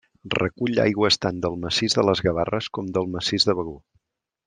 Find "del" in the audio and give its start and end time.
1.45-1.59, 2.99-3.15